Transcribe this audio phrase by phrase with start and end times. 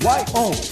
[0.00, 0.62] YONNIRI.com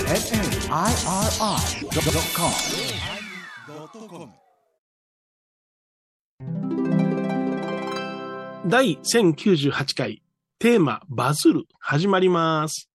[8.68, 10.22] 第1098回
[10.60, 12.88] テーマバズる始まります。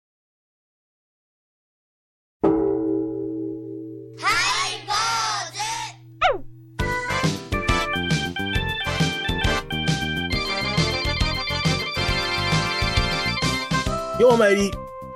[14.18, 14.72] ようまいり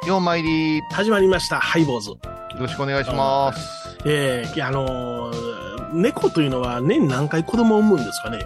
[0.06, 1.60] ようまいり、よ始まりました。
[1.60, 2.12] ハイボーズ。
[2.60, 3.98] ろしくお願いします。
[4.06, 8.46] えー、あのー猫というのは年何回子供を産むんですかね？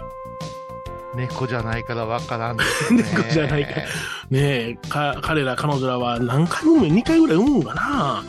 [1.16, 3.02] 猫じゃないからわからんですね。
[3.12, 3.82] 猫じゃないから。
[3.82, 3.88] ね
[4.30, 8.24] え、か、彼ら、彼女らは何回も産む ?2 回ぐらい産むんかな？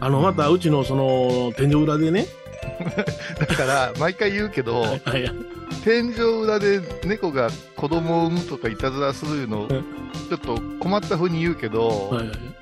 [0.00, 2.26] あの、また、うちのその、天井裏でね、
[3.38, 5.30] だから、毎回言うけど、 はい
[5.84, 9.84] 天井裏で猫が子供を産むとかいたずらするの、うん。
[10.28, 12.55] ちょっと困った風に言うけど、はいはい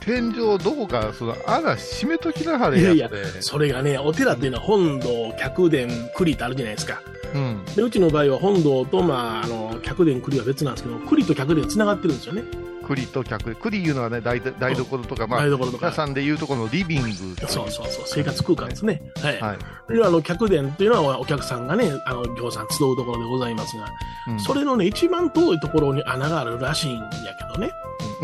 [0.00, 3.42] 天井どこか、その、穴閉めときなはれやいやって。
[3.42, 7.02] それがね、お寺っていうのは本堂、客殿、栗ってあるじゃないですか。
[7.34, 7.64] うん。
[7.74, 12.42] で、うちの場合は本堂と、まあ、あの、客殿、栗は別なんですけど、栗と客殿繋がってるんですよね。
[12.88, 15.92] 栗と客、栗いうのはね、台台所とか、まあ、台所とか皆。
[15.92, 17.10] さんで言うとこのリビング。
[17.46, 19.02] そうそうそう、生活空間ですね。
[19.22, 19.40] はい。
[19.40, 19.92] はい。
[19.92, 23.86] であの、客殿っていうのはお客さんがね、あの、行さん集うところでございますが、
[24.28, 27.08] うんそれのね、一番遠いところに穴があるらしいんや
[27.38, 27.70] けどね。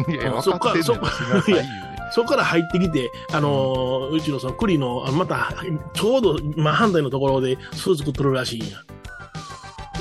[0.08, 1.68] いや、うん分かそっかしなさいよね
[2.12, 5.52] そこから入ってきて、あのーうちのその栗の、あまた、
[5.94, 8.78] ちょうど真反対のところで巣作っとるらしいんや。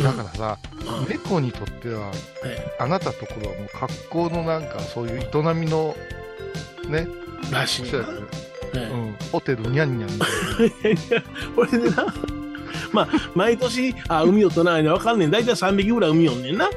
[0.02, 0.58] だからさ、
[1.02, 1.08] うん。
[1.08, 2.11] 猫にとっては、
[2.45, 5.95] えあなたところはもう格好のなんかそういう営みの
[6.88, 7.08] ね、
[7.49, 8.14] えらしいんやそうやね。
[8.75, 10.19] えうん、ホテルニャンニャンみ
[10.81, 11.19] たいな。
[11.19, 11.23] え
[11.55, 12.08] これでな、
[12.91, 15.31] まあ、毎年、あ、海をとないね、わかんねん。
[15.31, 16.69] だいたい3匹ぐらい海よんねんな。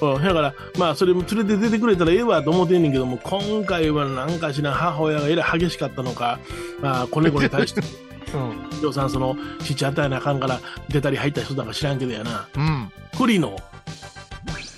[0.00, 6.38] うん、だから、まあ、それも連れて出てくれたらええわと思ってんねんけども、今回はなんかしら母親がえらい激しかったのか、
[6.80, 7.82] まあ、子猫に対して、
[8.32, 12.48] うんりょうさん、その、父与えなあかんから、出たり入った人だか知らんけどやな。
[12.56, 13.56] うん栗の、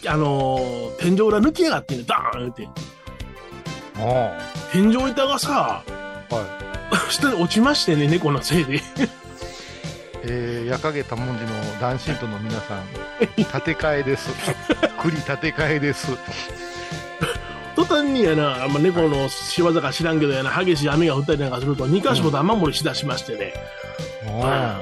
[0.07, 2.69] あのー天井裏抜きやがってんねん、ダーンって。
[3.99, 4.33] あ
[4.73, 5.83] 天井板がさ、
[6.31, 6.47] あはい
[7.11, 8.81] 下に落ちましてね、猫のせいで。
[10.29, 12.85] えー、矢影多文字の男子との皆さん
[13.37, 14.29] 建て替えです
[15.01, 16.17] 栗建て替えです途
[17.89, 23.53] 端にやな、まあ、猫の仕業か知らんけどやな、激しい雨が降ったりなんかすると、2箇所で雨漏りしだしましてね。
[24.43, 24.81] あ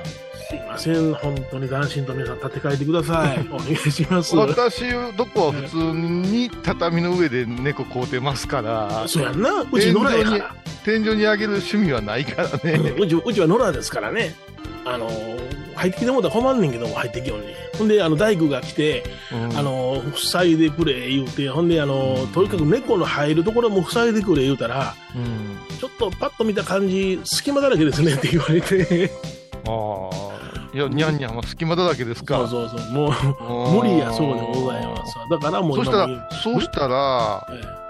[0.48, 3.47] すいません、本当に男子と皆さん立て替えてください。
[3.50, 4.37] お願いします。
[4.37, 4.84] 私
[5.16, 9.64] どこは普通に畳の上で猫飼うてますからそうやんな。
[9.70, 10.54] うち野良やから。
[10.84, 14.34] 天井に上げる趣味はないからね、う んうち、うちは野良ですからね。
[14.84, 17.78] あのー入ってきてもらったら困んねんけども、入ってきよんねん。
[17.78, 19.84] ほんで、あの、大工が来て、うんあのー
[20.16, 25.78] 塞いでくれ言うて、ほんで、あのーとにかく猫の入るところも塞いでくれ言うたら、うん。
[25.78, 29.10] ちょっとパッと見た感じ、隙間だらけですね って言われて。
[29.66, 30.34] ああ。
[30.75, 32.38] いやニャンニャンは隙間だらけですか。
[32.49, 32.93] そうそうそう。
[32.93, 33.09] も
[33.78, 35.27] う、無理やそうでございますわ。
[35.31, 37.84] だからもうそしたら、そうしたら、え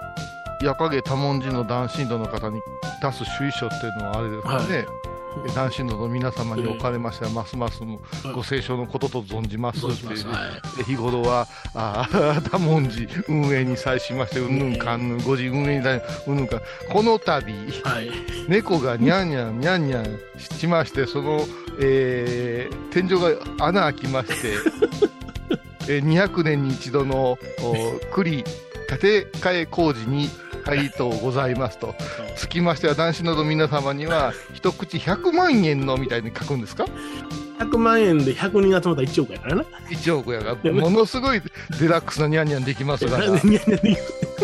[0.65, 2.61] 矢影多文字の男子度の方に
[3.03, 4.87] 出す主意書っていうのはあれですかね、
[5.55, 7.81] 男子度の皆様におかれましては、ますます
[8.35, 10.29] ご清聴のことと存じますっていう。
[10.29, 10.79] はい。
[10.79, 17.53] で日頃は、ああ、 多文字運営に際しまして、うんぬんかんぬん、ご自運営に際うんぬんかん、この度、
[17.83, 18.11] はい。
[18.49, 21.45] 猫がにゃんにゃん、にゃんにゃんしまして、その、
[21.81, 24.53] えー天井が穴開きまして、
[25.89, 28.45] えー200年に一度のお栗
[28.89, 30.29] 建て替え工事に
[30.65, 31.95] 入りとうございますと。
[32.37, 36.87] つきましては、男子など皆様には、一口100万円のみたいに書くんですか
[37.59, 39.65] ？100万円で100人集まったら1億やからな。
[39.91, 41.41] 1億やが、ものすごい
[41.81, 43.27] デラックスなニャンニャンできますから、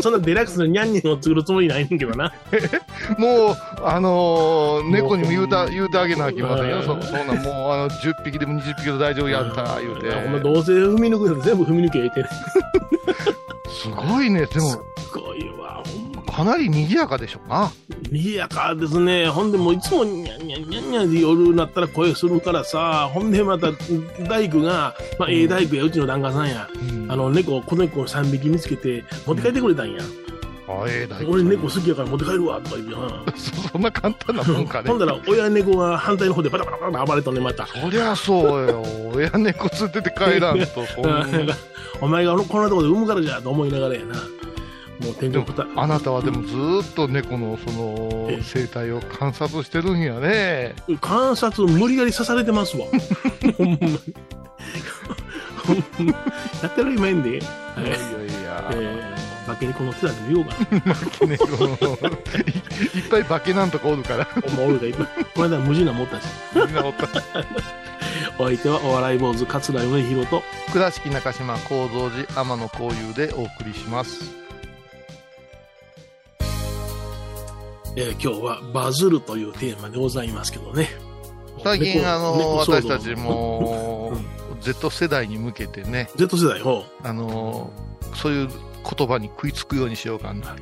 [0.01, 2.33] そんなデラックスのニャンニャンを作るつもりないねんけどな。
[3.19, 6.79] もう、あのー猫にも言うた、言うてあげなあきませんよ。
[6.79, 10.09] うんそそんなんもう、あの、10匹でも20匹でも大丈夫やった、言うて。
[10.41, 12.29] どうせ踏み抜くやつ全部踏み抜け言ってね。
[13.81, 14.45] すごいね。
[14.47, 14.79] でも、す
[15.15, 15.83] ごいわ。
[15.87, 17.73] ほんまかなり賑やかでしょうな。
[18.11, 19.29] 賑やかですね。
[19.29, 23.73] ほんでもういつもニャンニャンニャンニャンで夜になったら声するからさ、ほんでまた
[24.29, 26.69] 大工が、まあ、ええ大工や、うちの檀家さんや。
[27.09, 30.01] あの、猫、子猫3匹見つけて持って帰ってくれたんや。
[30.01, 30.30] あ、ええだいぶ
[31.27, 34.99] 俺猫好きやから持って帰るわ、とか言って、は そそんな簡単なもんかねほん。
[34.99, 37.67] だら親猫が反対の方でバタバタバタ暴れとんね、また。
[37.67, 38.83] そりゃそうよ。
[39.15, 41.55] 親猫連れてて帰らんと、 そんな。
[42.01, 44.15] お前がこんなところで産むからじゃと思いながらやな。
[44.15, 45.67] もう天井た。
[45.77, 50.75] あなたはでもずーっと猫のそのえ生態を観察してるんやね。
[51.01, 52.87] 観察無理やり刺されてますわ。
[53.57, 53.99] ほんまに。
[56.63, 57.31] やってる今えんで。
[57.31, 58.71] はいいやいやいや。
[58.73, 59.20] えー
[59.51, 61.27] 化け猫の手だけ見ようかな。
[61.27, 61.71] ね、このい
[62.97, 65.07] いっぱい化けなんとかおるから、ほんまおるがいっぱい。
[65.35, 66.25] この間無事な持ったし。
[66.55, 67.09] みんなおった。
[68.39, 70.43] お相手はお笑い坊主桂米宏と、
[70.73, 74.41] 倉敷中島幸三寺天野幸雄でお送りします。
[77.97, 80.89] えー今日はバズるというテーマでございますけどね。
[81.63, 84.17] 最近、猫あの、私たちも、
[84.61, 87.71] Z 世代に向けてね、Z 世代をあの、
[88.15, 88.49] そういう
[88.97, 90.57] 言葉に食いつくようにしようかな。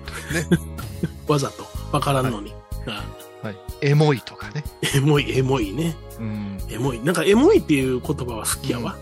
[1.28, 2.52] わざとわからんのに。
[2.86, 3.04] あ
[3.42, 3.56] はい。
[3.82, 4.64] エモいとかね。
[4.94, 5.96] エモい、エモいね。
[6.18, 6.58] うん。
[6.70, 7.00] エモい。
[7.00, 8.96] なんかエモいっていう言葉は好きやわ。
[8.96, 9.00] 好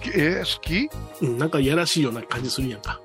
[0.00, 0.88] き、えー好き？
[1.26, 3.00] うん、なんかやらしいような感じするやんか。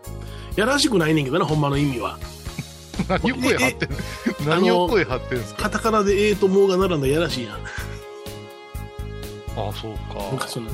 [0.55, 2.19] やらしくないねんけどな、ほんまの意味は。
[3.09, 3.89] 何を声張ってん
[4.47, 5.63] 何を声張ってんすか？
[5.63, 7.55] カタカナでええともうが並んだらやらしいやん。
[7.55, 7.59] あ
[9.69, 10.19] あ、そうか。
[10.29, 10.69] なんかその、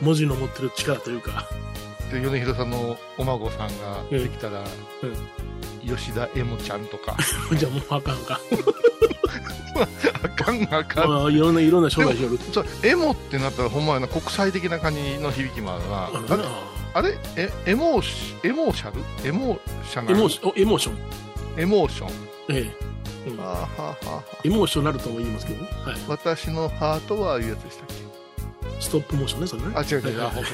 [0.00, 1.48] 文字の持ってる力というか。
[2.12, 4.64] で、米広さんのお孫さんができたら、
[5.84, 7.16] 吉田エモちゃんとか。
[7.56, 8.40] じゃあもうあかんか。
[10.22, 11.08] あかんあかん。
[11.08, 12.38] まあ、いろんな、いろんな商売しよる。
[12.52, 15.78] そう、エモってなったらほんまやな、国際的な感じの響きもあ
[16.10, 16.34] るな。
[16.34, 16.44] あれ
[16.94, 17.18] あれ？
[17.36, 19.28] えエモーシエモーシャル？
[19.28, 20.98] エモーシャナルエモーション、おエモーション。
[21.60, 22.08] エモーション。
[22.48, 22.72] え
[23.26, 23.30] え。
[23.30, 25.68] うんあーはあはエモーショナルとも言いますけどね。
[25.84, 25.96] はい。
[26.08, 27.86] 私のハートはいうやつでしたっ
[28.80, 29.68] ストップモーションね、それね。
[29.72, 30.22] けあ、違う違う。
[30.22, 30.44] あ、はい本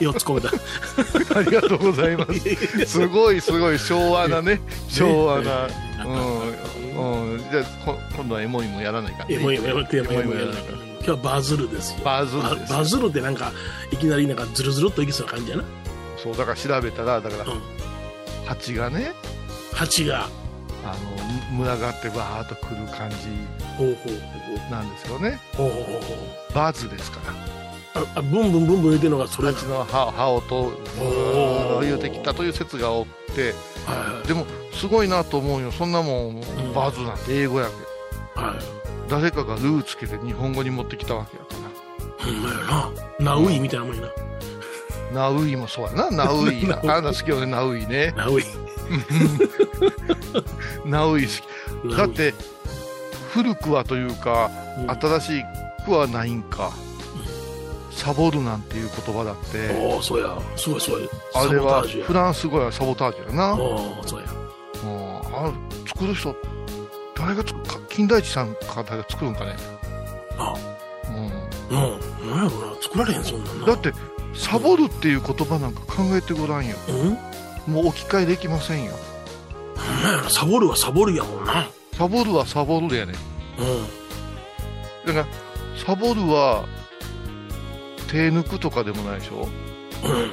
[0.00, 0.50] 4つ込めた。
[0.50, 1.38] 当だ。
[1.40, 2.86] ありがとうございます。
[2.86, 4.60] すごいすごい昭和なね。
[4.88, 5.68] 昭和な。
[6.04, 7.34] うん。
[7.34, 7.50] うん。
[7.50, 10.72] じゃあ、こ今度はエモいもやらないか、エモい、エモい、テーマエモいやらないか。
[10.72, 11.98] 今日はバズるですよ。
[12.04, 13.52] バズるババズるってなんか、
[13.90, 15.64] いきなりなんかズルズルっといきそうな感じやな。
[16.22, 17.60] そう、だから調べたら、だからう、ん。
[18.46, 19.12] 蜂がね、
[19.72, 20.28] 蜂が、
[20.84, 20.96] あ
[21.52, 23.16] の、群がってバーっと来る感じ
[23.76, 25.38] ほうほうほなんですよね。
[25.54, 25.70] うほう。
[25.70, 26.14] ほうほうほ
[26.50, 26.54] う。
[26.54, 27.18] バズですか
[27.94, 28.02] ら。
[28.02, 29.52] あ、あブンブンブンブン言ってるのがそれ。
[29.52, 33.52] 蜂の歯歯をとおー言うてきたという説がおって
[33.86, 36.40] はいはいでもすごいなと思うよそんなもん
[36.74, 37.68] バズなんて英語や
[38.34, 38.58] けはい。
[39.10, 41.54] 誰かがルーつけて日本語に持ってきたわけやか
[42.24, 42.90] ほんまやな。
[43.20, 44.08] ナウイみたいなもんやら
[45.12, 48.24] ナウイもそうやなナウイあんな 好きよねナウイねな。
[48.24, 48.44] ナウイ。
[50.86, 51.30] ナウイ好
[51.90, 52.32] き だって
[53.32, 55.44] 古くはというかうん、新し
[55.84, 56.70] くはないんか
[57.90, 60.38] サボるなんていう言葉だっておお、そうや。
[60.56, 61.08] すごいすごい。
[61.34, 64.26] あれはフランス語やサボタージュやなおお、そうや。
[64.82, 65.52] もうあ
[65.86, 66.34] 作る人
[67.14, 69.56] 誰がつか金田一さんか誰が作るんかね、
[70.38, 70.54] あ、
[71.70, 72.30] ううん。
[72.30, 72.82] なんやろな。
[72.82, 73.64] 作られへん、そんなん。
[73.66, 73.92] だって
[74.34, 78.92] サボるっていう言葉なんか考えてごらんようんもう置き換えできませんよ
[79.76, 80.30] ほんまやな。
[80.30, 81.68] サボるはサボるやもんな。
[81.96, 83.14] サボるはサボるでやね
[85.04, 85.14] うん。
[85.14, 86.66] だからサボるは
[88.08, 89.48] 手抜くとかでもないでしょ？
[90.04, 90.30] うん。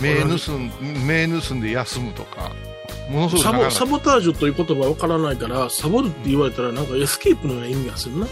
[0.00, 0.72] 目盗ん
[1.06, 2.50] 目盗んで休むとか。
[3.10, 8.26] ものすごいサボタージュという言葉わからないから、サボるって言われたらなんかエスケープのような意味がするな。
[8.26, 8.30] ああ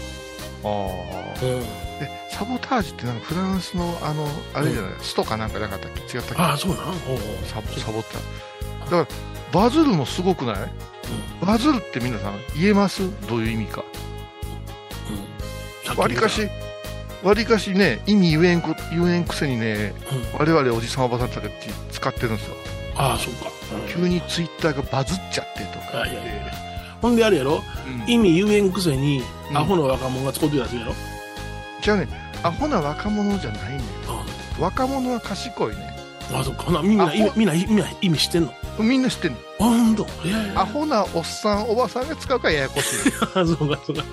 [0.69, 1.61] うん。
[2.01, 6.01] えサボタージュってなんかフランスのあのあれじゃない、ストかなんかなかったっけ？
[6.17, 6.41] 違ったっけ？
[6.41, 6.87] ああ、そうなん？
[6.87, 7.19] おうおう。
[7.45, 8.85] サボサボった。
[8.85, 9.07] だから
[9.51, 10.55] バズるもすごくない？
[11.45, 13.01] バズるって皆さん言えます？
[13.27, 13.83] どういう意味か。
[15.93, 15.97] うん。
[15.97, 16.47] わりかし
[17.23, 19.93] わりかしね意味言えんこ言えんくせにね
[20.33, 20.39] うん。
[20.39, 21.43] 我々おじさんおばさんたち
[21.91, 22.55] 使ってるんですよ。
[22.95, 23.51] ああ、そうか。
[23.87, 26.53] 急にツイッターがバズっちゃってとかあいやいやいや。
[27.01, 27.61] ほんであれやろ？
[27.87, 28.09] うん。
[28.09, 29.57] 意味言えんくせに、うん。
[29.57, 30.93] アホの若者が使ってるやつやろ？
[31.81, 32.07] じゃあね
[32.43, 33.83] アホな若者じゃないね
[34.59, 35.91] 若者は賢いね
[36.31, 36.63] ああ、そっか。
[36.63, 38.53] ほな、みんな、みんな、意味知ってんの？
[38.79, 39.37] みんな知ってんの？
[39.59, 40.05] あ、ほんと。
[40.25, 44.03] ええアホなおっさんおばさんが使うからややこしいあ、 そうか、そうか。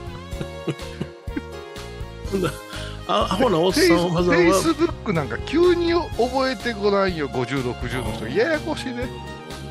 [3.06, 9.08] アホなおっさん、おばさんは、フェイスブックなんか急に覚えてごらんよ5060の人ややこしいね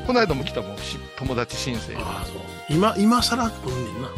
[0.06, 2.36] この間も来たもんし友達申請ああ、そう。
[2.70, 4.08] 今、今更来んねんな。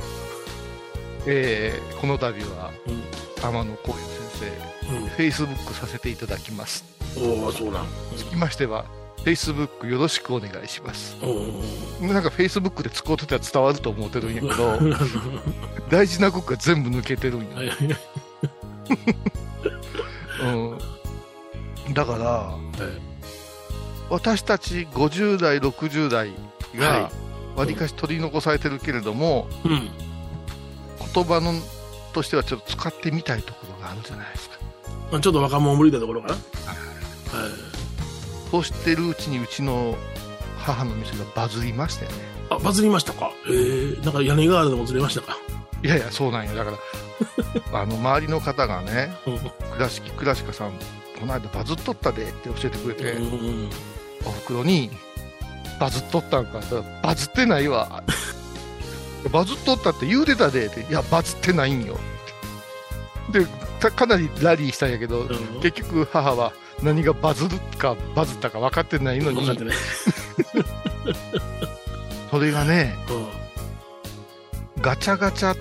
[1.27, 3.03] えーこの度はうん。
[3.43, 4.51] 天野幸雄先
[4.89, 6.85] 生フェイスブックさせていただきます
[7.17, 7.43] うん。
[7.45, 7.87] おお、そうなん。
[8.17, 8.85] つきましては
[9.23, 11.17] フェイスブックよろしくお願いします。
[12.01, 14.79] なんかフェイスブックで使うとったら伝わると思ってるんやけど
[15.91, 17.77] 大事なことが全部抜けてるんや、はいはい。
[17.79, 17.93] は
[20.41, 20.79] い
[21.87, 22.55] うん、だから
[24.09, 26.33] 私たち50代60代
[26.77, 27.11] がは
[27.57, 29.91] わりかし取り残されてるけれども、うん。
[31.13, 31.53] 言葉の
[32.13, 34.57] としてはちょっと使ってみたいところがあるじゃないですか。
[35.13, 36.37] まあ、ちょっと若者無理なところかな。
[38.53, 38.59] はい。
[38.59, 39.97] そうしてるうちにうちの
[40.59, 42.17] 母の店がバズりましたよね
[42.51, 43.33] あ、バズりましたか？
[43.49, 43.97] へえ。
[44.05, 45.37] なんか屋根瓦でもずれましたか？
[45.83, 46.77] いやいやそうなんやだから
[47.81, 49.39] あの周りの方がねうん。
[49.77, 50.73] 「倉敷倉敷さん
[51.19, 53.21] この間バズっとったで」って教えてくれて、う
[53.67, 53.71] ん。
[54.27, 54.91] お袋に、
[55.79, 56.61] バズっとったんか？
[57.03, 58.03] バズってないわ。
[59.33, 61.99] バズっとったって言うてたでって、いや、バズってないんよ。
[63.31, 63.47] で、
[63.79, 66.53] たかなりラリーしたんやけど、うん結局母は
[66.83, 69.37] 何がバズるかバズったか分かってないのに。
[69.37, 69.77] 分かって、ない。
[72.31, 72.97] それがね、
[74.77, 74.83] うん。
[74.83, 75.55] ガチャガチャ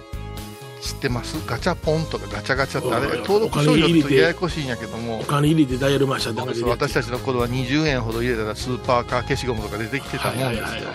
[0.81, 1.35] 知ってます？
[1.45, 3.17] ガチャポンとかガチャガチャってあれうん。
[3.21, 5.19] 登録商お金入れてややこしいんやけども。
[5.19, 6.63] お金入れてダイヤル回しただけで。
[6.63, 10.65] 私たちの頃は20円ほど入れたらスーパーカー消しゴムとか出てきてたはいもんですよ。
[10.65, 10.85] はいはい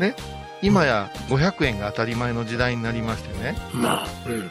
[0.00, 0.14] はい。
[0.60, 3.56] 今や500円が当たり前の時代になりましてね。
[3.72, 4.50] まあ、うん。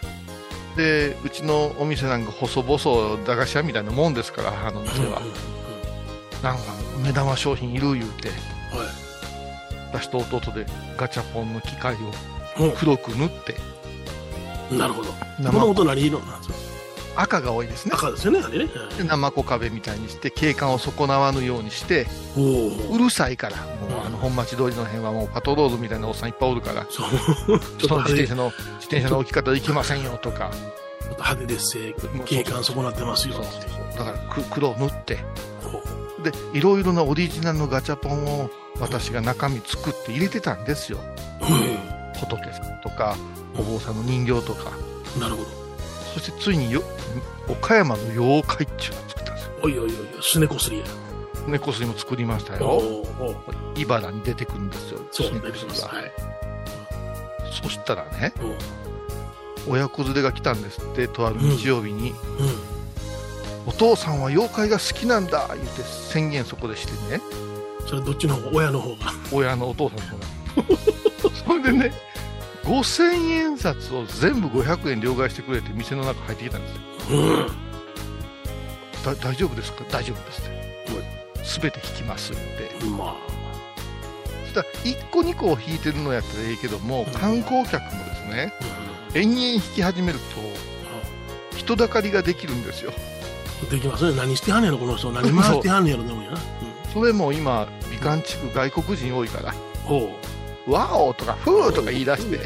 [0.77, 5.21] でうちのお店なんか細々駄菓子屋みたいなもんですから母の店は。
[6.43, 6.61] なんか
[7.03, 8.37] 目玉商品いる言うてはい
[9.91, 10.65] 私と弟で
[10.95, 11.97] ガチャポンの機械を
[12.59, 12.71] うん。
[12.73, 13.55] 黒く塗って。
[14.75, 15.09] なるほど。
[15.39, 15.51] 生。
[15.51, 16.55] もともと何色なんですか？
[17.19, 18.69] 赤が多いですね赤ですよね、あれね。
[18.97, 22.07] で生子壁みたいにして景観を損なわぬようにして
[22.37, 22.97] おうお。
[22.97, 27.09] るさいからもううんあの本町通りの辺はもうパトロールみたいなおっさんいっぱいおるからそう。
[27.87, 30.51] その自転車の自転車の置き方できませんよとか
[31.01, 31.95] ちょっと派手ですせ
[32.25, 33.35] 景観損なってますよ。
[33.97, 35.17] だからく黒を塗って
[36.23, 40.99] でいろいろなオリジナルのガチャポンを私が中身作って入れてたんですよ
[42.19, 43.15] 仏さんとか
[43.57, 44.71] お坊さんの人形とか
[45.15, 45.21] うん。
[45.21, 45.66] なるほど。
[46.17, 46.81] そしてついによ
[47.47, 49.51] 岡山の妖怪っていうのを作ったんですよ。
[49.61, 50.85] おいおいおい、すねこすりや。
[51.47, 53.35] 猫すりも作りましたおよおお
[53.75, 54.99] 茨に出てくるんですよ。
[55.11, 55.85] そう、猫出てきます。
[55.85, 56.11] ははい。
[57.61, 58.33] そしたらね
[59.67, 59.73] うん。
[59.73, 62.17] 親子連れが来たんですってとある日曜日に、うん。
[63.67, 67.21] お父さんは妖怪が好きなんだ言って宣言そこでしてね。
[67.85, 68.49] それどっちの方？
[68.51, 68.97] 親の方が。
[69.31, 70.27] 親のお父さんの方が。
[71.45, 71.91] それでね
[72.67, 76.73] 5000円札を全部500円両替してくれて店の中入ってきたんです
[77.13, 77.47] ようん。
[79.05, 79.83] だ大丈夫ですか？
[79.89, 83.15] 大丈夫ですって全て引きますってまあ。
[84.43, 88.53] そしたら1個2個を引いてるのやったらいいけどもうん観光客もですね
[89.13, 90.25] う延々引き始めると
[91.57, 93.69] 人だかりができるんですよん。
[93.69, 94.15] できますね。
[94.17, 95.11] 何してはんねやろ、この人。
[95.11, 96.37] 何回してはんねやろ、でもやな。
[96.93, 99.55] それも今美観地区外国人多いから
[99.89, 99.95] うん。
[99.95, 100.09] おう。
[100.67, 102.43] ワオとかフーとか言い出してうん。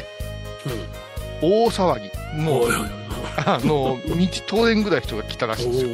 [1.40, 2.68] 大騒ぎもう。
[3.44, 5.90] あの道通れんぐらい人が来たらしいんですよ。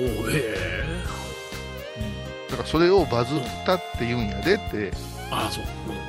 [2.51, 4.91] だからそれをバズったって言うんやでって、
[5.31, 5.65] ああ、そう。
[5.89, 6.09] うん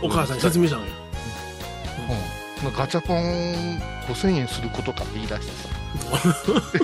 [0.00, 0.92] お母さんに説明したのよ。
[2.64, 5.52] うん、ガチャポン5000円することかって言い出して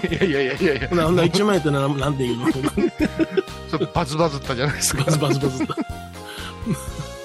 [0.05, 2.47] さ いやいやいやいやいやほな、ほんなら1万円ってななんて言うの？
[3.71, 5.75] それバズバズったじゃないですかバズバズバズと。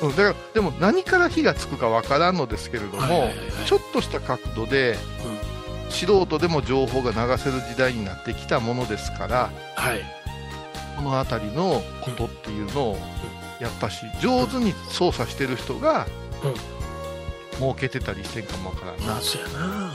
[0.02, 3.38] うん、だからでも何から火がつくかわからんのですけれども、はいはいはいはい。
[3.66, 4.98] ちょっとした角度で
[5.90, 10.02] 素人でも情報が流せる時代になってきたものですからはい。
[10.96, 12.98] この辺りのことっていうのを
[13.60, 16.08] やっぱし上手に操作してる人が
[16.44, 16.80] うん。
[17.60, 19.06] 儲けてたりしてんかもわからんな。
[19.06, 19.66] まあ、そうやな。
[19.66, 19.72] うん。
[19.74, 19.90] うん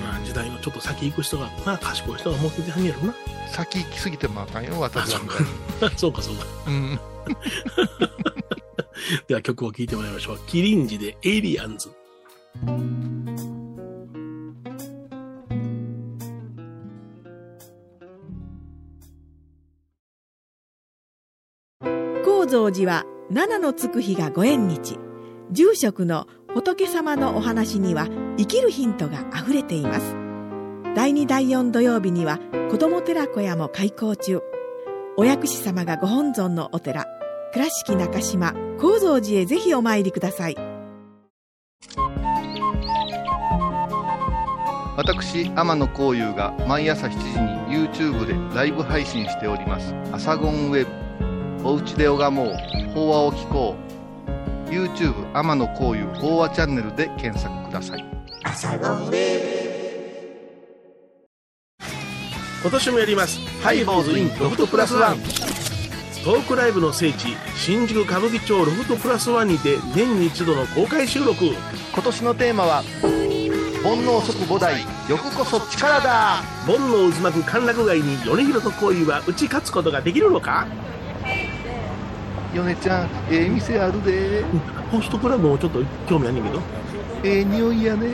[0.00, 3.12] まあ時代のちょっと先行く人が、な、賢い人が持っててはんねやろ
[3.50, 5.40] 先行き過ぎてもあかんよ私はみたい
[5.82, 5.98] なな。
[5.98, 6.44] そうか、 そうか。
[6.66, 6.98] うん
[9.28, 10.38] では曲を聴いてもらいましょう。
[10.46, 11.90] キリンジでエイリアンズ。
[22.24, 24.98] 高蔵寺は七のつく日がご縁日
[25.50, 28.06] 住職の仏様のお話には
[28.38, 30.14] 生きるヒントがあふれています
[30.94, 32.38] 第2第4土曜日には
[32.70, 34.40] 子ども寺小屋も開校中
[35.16, 37.06] お薬師様がご本尊のお寺
[37.54, 40.56] 倉敷中島・高蔵寺へぜひお参りください。
[44.96, 47.16] 私天野幸雄が毎朝7時
[47.70, 50.90] に YouTube でライブ配信しております「アサゴンウェブ」
[51.68, 52.56] 「おうちで拝もう。
[52.92, 53.76] 法話を聞こ
[54.66, 58.04] う」YouTube 天野幸雄法話チャンネルで検索ください。
[62.62, 63.38] 今年もやります。
[63.62, 65.63] ハイボーズインロフトプラスワン。
[66.24, 71.44] トークライブの聖地、新宿歌舞伎町ロフトプラスワンにて年に一度の公開収録。
[71.92, 72.82] 今年のテーマは
[73.84, 74.72] 「煩悩即菩提
[75.06, 80.66] 欲こそ力だ煩悩渦巻く歓楽街に米広と恋は打ち勝つことができるのか」
[82.54, 84.42] 米ちゃんええ店あるで
[84.90, 86.62] ホストクラブもちょっと興味あんねんけど。
[87.22, 88.06] ええ匂いやうね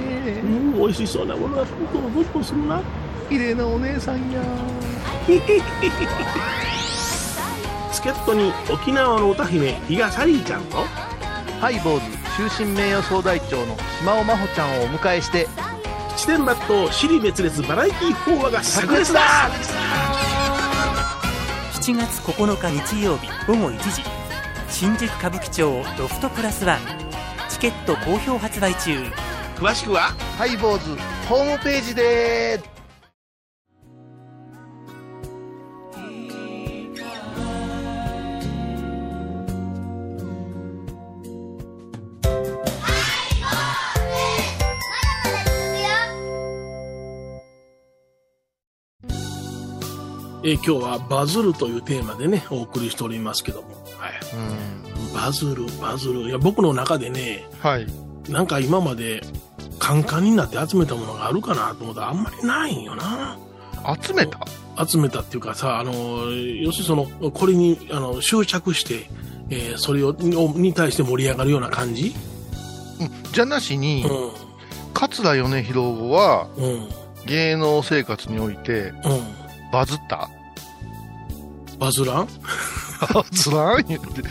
[0.42, 2.80] ん、美味しそうなものがふっとふっとするな。
[3.28, 4.42] 綺麗なお姉さんや
[8.00, 10.78] 助っ人に沖縄の歌姫、比嘉サリーちゃんと、
[11.60, 12.10] ハイボー
[12.46, 15.46] ズ終身名誉総代長の島尾真帆ちゃんをお迎えして
[16.16, 19.50] 七点抜刀、尻滅裂バラエティー法話が炸裂だ。
[21.74, 24.02] 7月9日日曜日午後1時
[24.68, 26.78] 新宿歌舞伎町ロフトプラスワン
[27.50, 28.96] チケット好評発売中。
[29.56, 30.14] 詳しくは？
[30.38, 30.96] ハイボーズ
[31.28, 32.60] ホームページで
[50.50, 53.68] えー今日はバズるというテーマでね、お送りしておりますけども。
[53.98, 54.12] はい。
[54.34, 56.22] うんバズる、バズる。
[56.28, 57.86] いや、僕の中でね、はい
[58.28, 59.22] なんか今まで
[59.78, 63.36] カンカンになって集めたものがあるかなと思ったらあんまりないんよな。
[64.02, 64.38] 集めた？
[64.86, 69.10] 集めたっていうかさ、あの、要するにその、これに、あの、執着して、
[69.50, 72.14] えーそれを、にに対して盛り上がるような感じ？
[73.00, 74.08] うんじゃなしに、う
[74.94, 76.62] 桂米広はん。
[76.62, 76.88] うん。
[77.26, 78.92] 芸能生活においてうん。
[79.72, 80.28] バズった？
[81.80, 82.28] バズらん？
[83.14, 84.22] バズらん言って。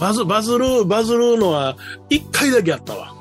[0.00, 1.76] バズ、バズる、バズるのは、
[2.08, 3.12] 一回だけあったわ。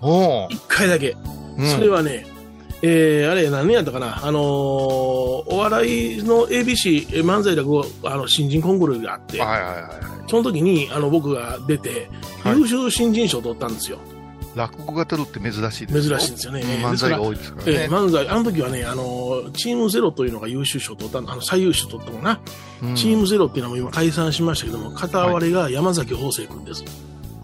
[0.00, 0.48] おう。
[0.50, 1.14] 一回だけ。
[1.58, 1.66] うん。
[1.68, 2.26] それはね、
[2.82, 9.90] えー、あれ、何年やったかな、あのーお笑いの ABC えー漫才落語、あの、新人コンクールがあって、はいはいはいはい。
[10.28, 12.08] その時に、あの、僕が出て、
[12.42, 12.58] はい。
[12.58, 13.98] 優秀新人賞を取ったんですよ。
[14.56, 16.62] 落語が取るって珍しいですよ珍しいんですよね。
[16.82, 22.40] 漫才が多いですからえねー、漫才、あの時はね、あのーチームゼロというのが優秀賞を取ったの、あの、最優秀取ったのかな、
[22.82, 22.96] うん。
[22.96, 26.84] チームゼロっていうのも今解散しましたけども、片割れが山崎邦生君です。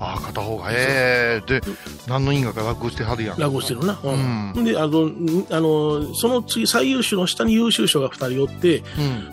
[0.00, 0.70] ああ片方が。
[0.70, 1.60] ええで
[2.08, 3.38] 何の因果か落語してはるやん。
[3.38, 4.00] 落語してるな。
[4.02, 4.52] うん。
[4.56, 8.82] うで、あの、んあの、その次、最優秀の下に優秀賞が2人おって、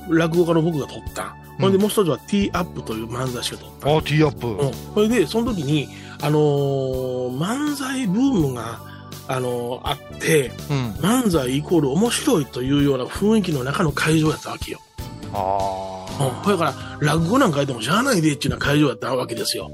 [0.10, 0.18] うん。
[0.18, 1.36] 落語家の僕が取った。
[1.44, 3.90] うんで、もう一つは T アップという漫才師が取った。
[3.90, 4.74] ああティーアップ、うん。
[4.94, 5.90] それで、その時に、
[6.22, 8.80] あのー漫才ブームが、
[9.28, 14.80] あのーあって、うん漫才イコール面白いというような雰囲気の中の会場やったわけよ。
[15.24, 15.30] うん。
[15.34, 19.72] ああ、これから、落語なんかやってもしゃあないでっていうような会場やったわけですよ。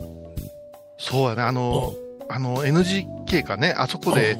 [0.97, 1.93] そうやねあの、
[2.27, 4.37] あの NGK かねあそこで、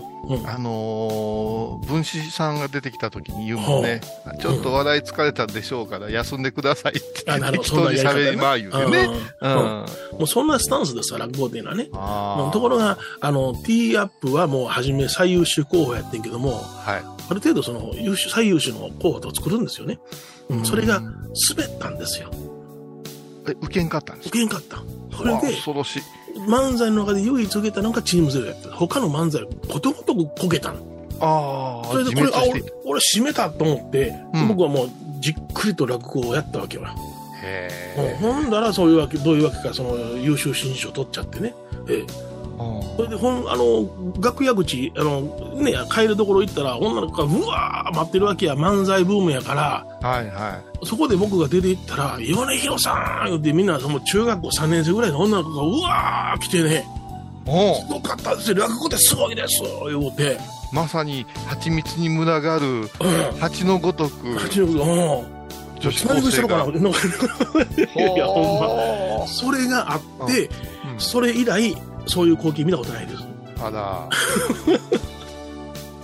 [0.47, 4.01] あのー分子さんが出てきた時に言うもんね、
[4.39, 9.07] ちょっと笑い疲れたでしょうから休んでくださいってあなるほど適当に喋りまあ言うてね。
[9.07, 9.85] も
[10.21, 11.85] うそんなスタンスですから、落語っていうのはね。
[12.51, 17.03] ところが、あの、T アップはもう初め最優秀候補やってんけども、はい。
[17.29, 19.99] ある程度その優秀、最優秀の候補と作るんですよね。
[20.49, 21.13] うん、それが滑
[21.65, 22.29] ったんですよ。
[23.47, 24.37] え、受けんかったんですか？
[24.37, 24.77] 受けんかった。
[25.15, 26.01] それで、恐ろしい。
[26.35, 28.69] 漫才の中で唯一受けたのがチームゼロやった。
[28.71, 30.79] 他の漫才はことごとくこけたの。
[31.19, 36.83] ああ、それでこれ、あ、俺俺締めたと思って、うん僕はもうじっくりと落語をやったわけよ。
[37.43, 41.53] へうんほんだらそういうわけ、どういうわけか、その優秀新人賞取っちゃってね。
[41.87, 42.34] ええー
[42.95, 43.87] それで、ほん、あの、
[44.21, 45.21] 楽屋口、あの、
[45.55, 56.85] ね、帰るところ行ったら、女の子がうわー待ってるわけや、漫才ブームやから、はいはそこで僕が出て行ったら、米広さん言ってみんな、その中学校3年生ぐらいの女の子が、うわー来てね、
[57.45, 59.61] すごかったですよ、落語ってすごいです。
[59.89, 60.37] 言うて、
[60.71, 62.87] まさに蜂蜜に群がるうん。
[63.39, 64.37] 蜂のごとく。
[64.37, 65.35] 八のうん。
[65.79, 66.03] 女子。
[66.05, 66.07] い
[68.17, 69.19] や、ほんま。
[69.19, 69.27] ま。
[69.27, 70.49] それがあって、
[70.91, 70.99] うん。
[70.99, 71.75] それ以来、
[72.07, 73.23] そういう光景見たことないです。
[73.61, 74.09] あら。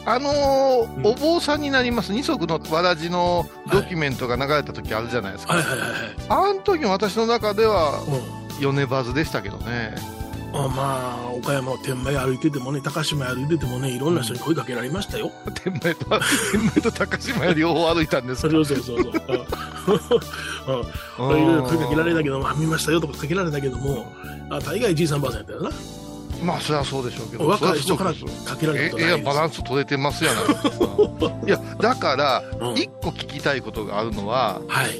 [0.03, 5.99] あのーうんお坊さんになります二足のわらじのドキュメントが流れた時あるじゃないですか、はいはいはいはい。
[6.27, 8.41] あの時の私の中ではうん。
[8.61, 10.20] 米バズでしたけどねあ
[10.51, 15.31] まあ、岡山の天満屋歩いててもね、高島屋歩いててもね、いろんな人に声かけられましたよ。
[15.63, 16.05] 天満と
[16.51, 19.13] 天満と高島屋両方歩いたんですかそうそうそうそう。
[20.67, 24.05] うんうんいろいろ声かけられたけども、あ見ましたよとかかけられたけども、
[24.49, 25.69] あ大概じいさんばあさんやったよな。
[26.43, 29.25] まあそりゃそうでしょうけど若い人からかけられえたことないです。
[29.25, 30.69] バランス取れてますやないですか
[31.47, 34.99] いやだからうん一個聞きたいことがあるのははい。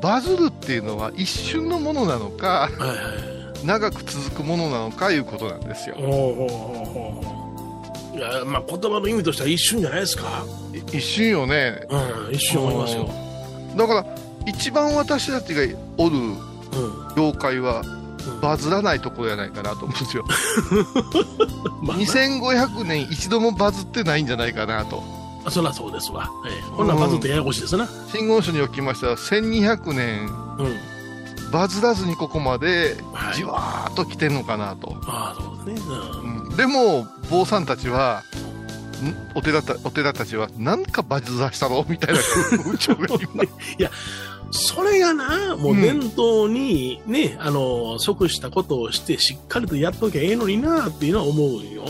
[0.00, 3.31] バズるっていうのは一瞬のものなのかはいはい。
[3.64, 5.96] 長く続くものなのかいうことなんですよ
[8.14, 10.44] いや、まあ言葉の意味としては一瞬じゃないですか。
[10.74, 13.08] い一瞬よねうん、一瞬思いますよ。
[13.74, 14.06] だから
[14.46, 15.62] 一番私たちが
[15.96, 16.36] おるうん。
[17.16, 17.98] 業界はう
[18.38, 20.24] んバズらないところやないかなと思うんですよ
[21.82, 25.02] まあ、2500年一度もバズってないんじゃないかなと
[25.44, 26.30] あそらそうですわ。
[26.48, 27.88] ええ、こんなんバズってややこしいですな。
[28.12, 30.26] 真言書におきましては1200年
[30.58, 30.91] うん。
[31.52, 33.34] バズらずにここまではい。
[33.34, 35.94] じわーっと来てんのかなと、ああ、そうですね。
[36.22, 36.38] うん。
[36.48, 36.56] うん。
[36.56, 38.22] でも坊さんたちは
[39.02, 39.14] ん？
[39.36, 43.44] お寺たお寺たちはなんかバズらしたろみたいな風潮が今。
[44.54, 51.86] それがな、もう伝統にね、あの、即したことをして、しっかりとやっときゃええのになっていうのは思うよ。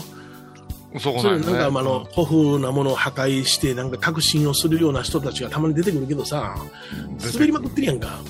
[1.01, 6.55] そうそれなんなんですねか、あの、古風なものを破壊して、なんか革新をするような人たちがたまに出てくるけどさ、
[7.35, 8.21] 滑りまくってるやんか。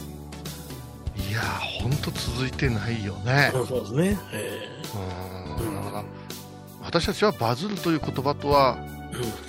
[1.33, 3.51] いいやー、ほんと続いてないよね。
[3.55, 4.19] うんそうですね。
[4.33, 4.69] え
[5.59, 5.85] うん。
[5.85, 6.05] だから、
[6.85, 8.77] 私たちはバズるという言葉とは、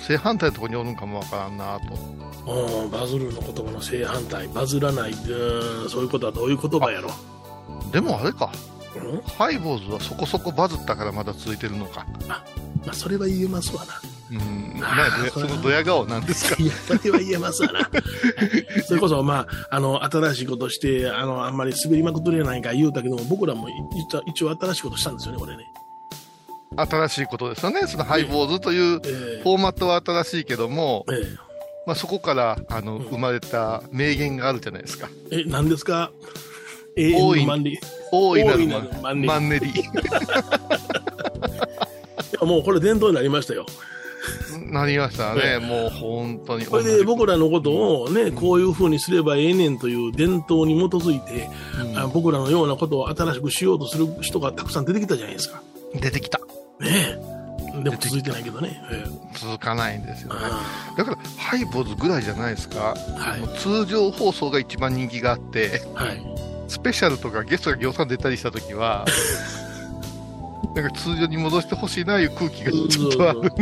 [0.00, 1.84] 正反対のところにおるんかもわからんなと。
[2.46, 5.14] えうん、バズるの言葉の正反対、バズらない、う
[5.86, 7.10] んそういうことはどういう言葉やろ。
[7.92, 8.50] でもあれか、
[8.96, 9.20] うん？
[9.22, 12.06] ハイボーズはそこそこバズったからまだ続いてるのか。
[12.26, 12.42] ま
[12.88, 13.92] あ、それは言えますわな。
[14.30, 14.82] うん。
[14.82, 16.62] あーね、そのドヤ顔なんですか。
[16.62, 17.90] いや、それは言えますわな。
[18.86, 23.68] それこそ、まあ、あの、新しいことして、あの、あんまり滑りまくっとるやないか言うたけども、僕らも
[24.26, 25.64] 一応新しいことしたんですよね、これね。
[26.76, 27.86] 新しいことですよね。
[27.86, 31.36] そのハイボーズというえフォーマットは新しいけども、ええ
[31.86, 35.08] まあ、そこからあのうん生まれた名言があるじゃないですか。
[35.30, 36.10] ええ、何ですか？
[36.96, 38.66] 大いなる
[39.02, 39.68] マンネリマンネリ。
[39.70, 39.72] い
[42.40, 43.66] やもうこれ伝統になりましたよ。
[44.70, 45.66] なりましたえね。
[45.66, 46.66] もう本当に。
[46.66, 51.48] これで僕らのことをね、こういうふうにすればええねんという伝統に基づいて、
[51.80, 55.62] うんあ僕らのようなことを新しくしようとする人がたくさん出てきたじゃないですか。
[55.94, 56.38] 出てきた。
[56.80, 57.82] ねえ。
[57.82, 58.80] でも続いてないけどね。
[58.90, 60.40] ええ続かないんですよね。
[60.40, 62.94] あだから、ハイボーズぐらいじゃないですか。
[62.96, 63.58] あはい。
[63.58, 66.22] 通常放送が一番人気があって、はい。
[66.68, 69.04] スペシャルとかゲストがぎょうさん出たりしたときは、
[70.74, 73.52] なんか通常に戻してほしいないう空気がちょっとある。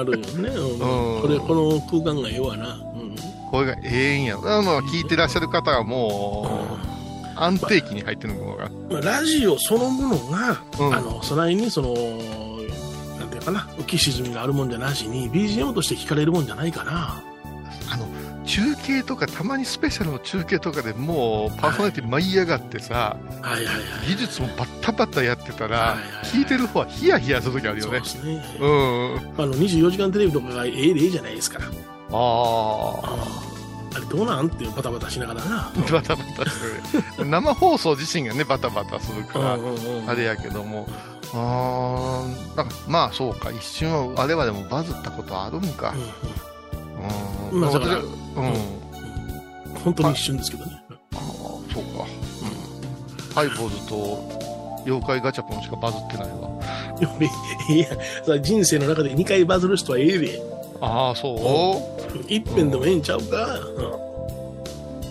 [0.00, 0.48] あるよね。
[0.48, 2.74] うんうんこれ、この空間がええわな。
[2.74, 3.16] うん。
[3.50, 4.36] これがええんや。
[4.36, 8.70] あの、聞いてらっしゃる方はもう、安定期に入ってるのが。
[8.90, 11.88] まあラジオそのものが、うんあの、そないにその、
[13.18, 17.22] なんていうかな、浮き沈みがあるもんじゃなしに、BGM として聞かれるもんじゃないかな。
[17.90, 18.06] あの、
[18.46, 24.08] 中継とか、たまにスペシャルの中継とかでもう、パーソナリティ舞い上がってさ、はいはいはい。
[24.08, 28.22] 技術もバッタバタやってたらはいはいはい、聞いてる方はヒヤヒヤする時あるよねそうで。
[28.22, 28.44] すね。
[28.60, 29.16] うん。
[29.36, 31.58] ああの、24時間テレビとかがええでええじゃないですか。
[32.12, 33.02] あ
[33.94, 35.72] あれどうなんっていうバタバタしながらな。
[35.74, 36.60] ー、 バタバタし
[37.16, 37.28] てる。
[37.28, 40.88] 生放送自身がね、バタバタするから、うんうんうんあれやけども、
[41.34, 45.94] あーなんかまあそうか、一瞬は我々もバズったことあるんか。
[45.96, 46.55] うん。
[47.52, 48.02] まあだからうん。
[48.02, 48.76] うん
[49.84, 50.82] 本当に一瞬ですけどね。
[50.90, 51.20] ああ、
[51.72, 52.04] そうか。
[53.36, 53.94] ハイボーズと
[54.84, 56.50] 妖怪ガチャポンしかバズってないわ。
[57.68, 57.78] い
[58.32, 60.42] や人生の中で2回バズる人はええで。
[60.80, 61.34] ああ、そ
[62.14, 62.18] う？
[62.26, 63.60] 一遍でもええんちゃうか。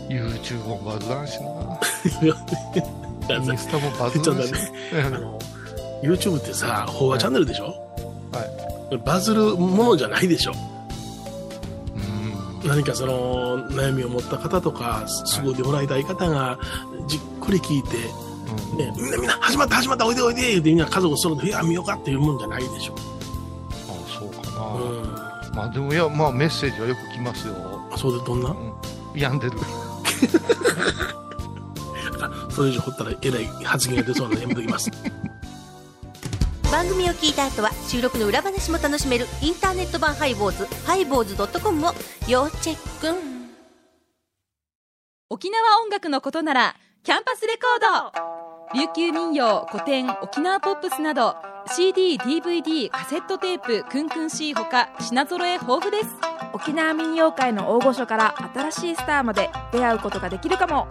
[0.09, 1.47] ?YouTube もバズらんしな。
[1.47, 4.71] うんインスタもバズちょっらんしとね
[5.05, 5.39] あの
[6.03, 7.67] YouTube ってさ、飽和チャンネルでしょ？
[8.33, 10.51] はバズるものじゃないでしょ？
[10.51, 10.74] うん。
[12.65, 16.59] 何かその悩みを持った方とか、すぐでもらいたい方が
[17.07, 17.97] じっくり聞いて、
[18.71, 22.95] うんね、みんなみんな始まった始まったおいでおいで言ってみんな家族そろっていや見ようかっていうもんじゃないでしょ。
[22.95, 24.65] ああ、そうかな。
[24.75, 24.79] う
[25.51, 25.55] ん。
[25.55, 27.55] まあでもいや、まあメッセージはよく来ますよ。
[27.95, 28.55] そうでどんな？
[29.15, 29.53] 病んでる。
[32.49, 34.89] それ以上掘ったらえらい発言が出そうなのでやめときます。
[36.75, 41.93] 番組を聞いた後は収録の裏話も楽しめるインターネット版ハイボーズハイボーズドットコムを
[42.27, 43.17] 要チェック。
[45.29, 48.77] 沖縄音楽のことならキャンパスレコード。
[48.77, 56.09] 琉球民謡古典沖縄ポップスなど CDDVD カセットテープクンクン C ほか品揃え豊富です。
[56.51, 60.89] 沖縄民謡界の大御所から新しいスターまで出会うことができるかも。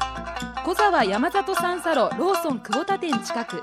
[0.65, 3.63] 小沢山里三佐路ローソン久保田店近く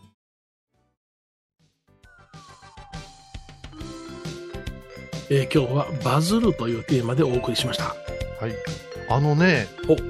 [5.33, 7.85] えー今日はバズるというテーマでお送りしました。
[7.85, 7.95] はい。
[9.09, 10.03] あのね、お例え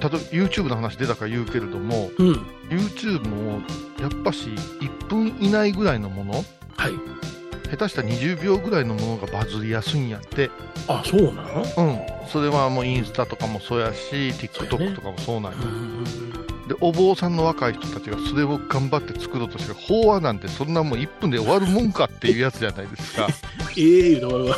[0.00, 2.32] ば YouTube の話出たから言うけれども、うん。
[2.68, 3.60] YouTube も
[4.00, 4.50] やっぱし
[4.80, 6.44] 1分以内ぐらいのもの、
[6.76, 6.92] はい。
[7.68, 10.48] 下手したら20秒ぐらいのものがバズりやすいんやって。
[10.86, 11.64] あ、そうなの？
[11.76, 12.28] うん。
[12.28, 15.58] それはもうインスタとかもそうやし、TikTok とかもそうなんや。
[15.58, 16.04] うん
[16.68, 23.28] で、お坊さんの若い人たちがそれを頑張って作ろうとして、法話なんてそんなもん1分で終わるもんかっていうやつじゃないですか。
[23.76, 24.54] ええ言う。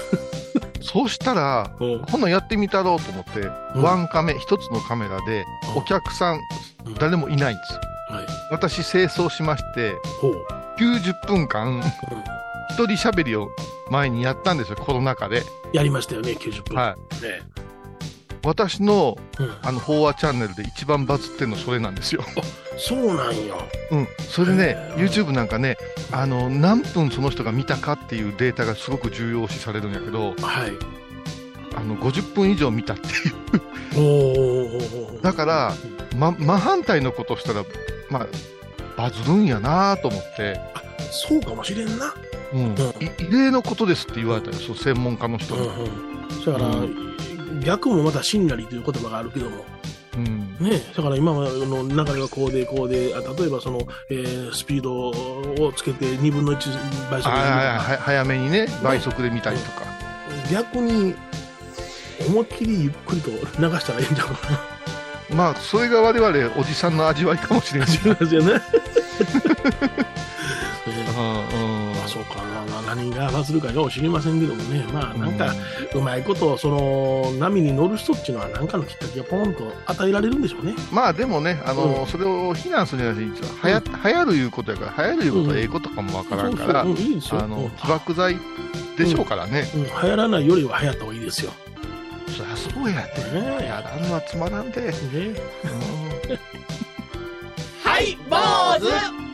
[0.80, 3.40] そうしたら、うんほなやってみたろうと思って、
[3.74, 6.40] うんワンカメ、一つのカメラで、うんお客さん
[6.86, 7.80] うん、誰もいないんですよ。
[8.16, 8.26] はい。
[8.52, 10.46] 私、清掃しまして、ほう。
[10.78, 11.82] 90分間、うん
[12.68, 13.48] 一人喋りを
[13.90, 15.44] 前にやったんですよ、コロナ禍で。
[15.72, 16.76] やりましたよね、90分。
[16.76, 17.22] はい。
[17.22, 17.40] ね
[18.46, 22.22] 私のうんあの飽和チャンネルで一番バズってんのそれなんですよ。
[22.78, 23.56] そうなんや。
[23.90, 25.76] うん、それでね YouTube なんかね、
[26.12, 30.72] あの何分その人が見たかっていうデータがすごく重要視されるんやけど、はい。
[31.74, 33.08] あの50分以上見たって
[33.98, 35.20] いう。
[35.22, 35.74] だから、
[36.16, 37.64] ま、真反対のことしたら、
[38.08, 38.26] まあ、
[38.96, 40.60] バズるんやなと思って、
[41.10, 42.14] そうかもしれんな。
[42.54, 45.68] うん異例のことですって言われたよ、そう専門家の人に。
[46.46, 46.70] だから、
[47.64, 49.64] 逆もまた真なりという言葉があるけども。
[50.16, 51.44] うんね、だから今の
[51.86, 57.42] 流れがこうでこうで、あ例えばその、えースピードをつけて2分の1倍速で
[57.98, 59.82] 早めにね、倍速で見たりとか。
[60.50, 61.14] 逆に
[62.26, 63.36] 思いっきりゆっくりと流
[63.78, 64.36] したらいいんじゃない？
[64.36, 65.36] かな。
[65.36, 67.88] まあ、それが我々おじさんの味わいかもしれない。
[68.06, 68.62] 違うじゃない。
[72.96, 75.54] 何がバズるかよう知りませんけどもね、まあなんか、
[75.94, 80.74] うまいこと、その波に乗る人っていうのは、何かのきっかけがポンと与えられるんでしょうね。
[80.90, 82.06] まあでもね、あのうん。
[82.06, 86.56] それを非難するんじゃなはや流行るいうことやから、流行るいうことはええことかもわからん。
[86.56, 86.80] から。
[86.80, 88.38] あの起爆剤
[88.96, 89.68] でしょうからね。
[89.74, 91.52] うん、流行らないよりは流行った方がいいですよ。
[92.28, 93.40] そりゃそうやで。
[93.40, 94.80] ねやらんのはつまらんで。
[94.80, 94.92] ね
[97.84, 98.36] はい坊
[98.80, 99.26] 主。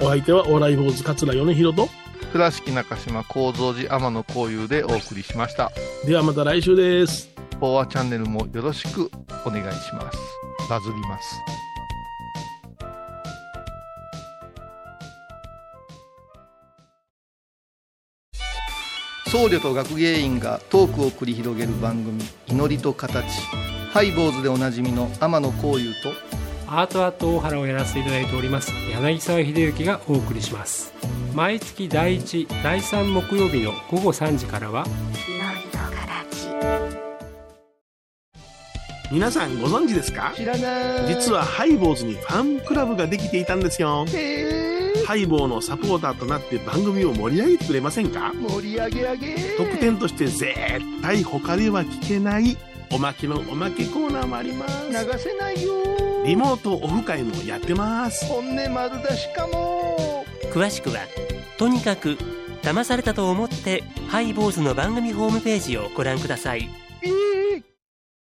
[0.00, 1.88] お相手はお笑い坊主桂米広と、
[2.34, 5.70] 倉敷中島幸三寺天野幸雄でお送りしました。
[6.04, 7.30] ではまた来週です。
[7.60, 9.08] フォアチャンネルもよろしく
[9.46, 10.18] お願いします。
[10.68, 11.40] バズります。
[19.30, 22.20] 僧侶と学芸員がトークを繰り広げる番組
[22.50, 23.24] 「祈りと形」
[23.94, 26.33] ハイボーズでおなじみの天野幸雄と
[26.66, 30.92] アートアート大原をやらせていただいております柳沢秀幸がお送りします。
[31.34, 34.86] 毎月第1第3木曜日の午後3時からは
[39.12, 40.32] 皆さんご存知ですか？
[40.34, 41.14] 知らない。
[41.14, 44.06] 実はハイボーズにファンクラブができていたんですよ。
[45.06, 48.32] ハイボーのサポーターとなって番組を盛り上げてくれませんか？
[48.32, 49.36] 盛り上げ上げ。
[49.56, 50.54] 特典として絶
[51.02, 52.56] 対他では聞けない
[52.90, 54.88] おまけのおまけコーナーもあります。
[54.88, 55.74] 流せないよ
[56.24, 58.24] リモートオフ会もやってます。
[58.24, 60.24] 本音丸出しかも。
[60.50, 61.00] 詳しくは
[61.58, 62.16] とにかく
[62.62, 66.70] 騙されたと思ってハイボーズの番組ホームページをご覧ください。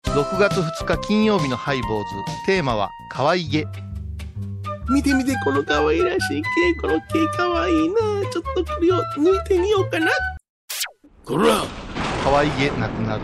[0.03, 2.09] 6月2日金曜日のハイボーズ
[2.45, 3.65] テーマは「可愛げ。
[4.89, 6.43] 見て見てこの可愛らしい
[6.75, 8.29] 毛この毛可愛いな。
[8.31, 10.11] ちょっとこれを抜いてみようかな。
[11.25, 11.63] こら！
[12.23, 13.21] 可愛げなくなる」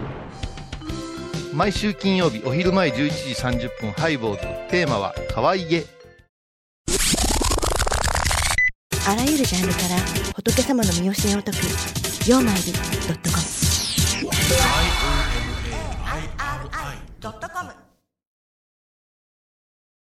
[1.53, 4.39] 毎週金曜日お昼前11時30分ハイボーズ。
[4.71, 5.85] テーマはかわいげ。
[9.07, 9.97] あらゆるジャンルから
[10.35, 11.57] 仏様の見教えを解く
[12.27, 12.61] 「曜マイル
[17.21, 17.72] ドットコム」「IOMAIRI.com」